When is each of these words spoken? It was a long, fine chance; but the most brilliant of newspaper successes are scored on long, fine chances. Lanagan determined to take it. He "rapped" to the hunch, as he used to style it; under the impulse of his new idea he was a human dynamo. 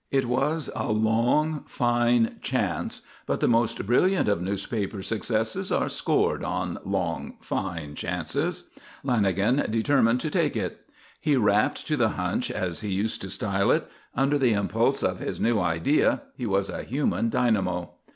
It 0.09 0.25
was 0.25 0.71
a 0.75 0.91
long, 0.91 1.63
fine 1.67 2.39
chance; 2.41 3.03
but 3.27 3.39
the 3.39 3.47
most 3.47 3.85
brilliant 3.85 4.27
of 4.27 4.41
newspaper 4.41 5.03
successes 5.03 5.71
are 5.71 5.89
scored 5.89 6.43
on 6.43 6.79
long, 6.83 7.37
fine 7.39 7.93
chances. 7.93 8.71
Lanagan 9.05 9.69
determined 9.69 10.19
to 10.21 10.31
take 10.31 10.57
it. 10.57 10.89
He 11.19 11.37
"rapped" 11.37 11.85
to 11.85 11.95
the 11.97 12.09
hunch, 12.17 12.49
as 12.49 12.79
he 12.79 12.89
used 12.89 13.21
to 13.21 13.29
style 13.29 13.69
it; 13.69 13.87
under 14.15 14.39
the 14.39 14.53
impulse 14.53 15.03
of 15.03 15.19
his 15.19 15.39
new 15.39 15.59
idea 15.59 16.23
he 16.35 16.47
was 16.47 16.71
a 16.71 16.81
human 16.81 17.29
dynamo. 17.29 17.91